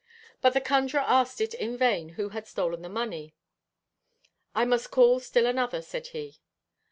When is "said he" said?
5.83-6.39